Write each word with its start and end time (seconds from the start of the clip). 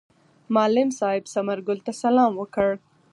معلم 0.53 0.89
صاحب 0.99 1.23
ثمر 1.33 1.57
ګل 1.67 1.79
ته 1.85 1.91
سلام 2.03 2.31
وکړ. 2.37 2.69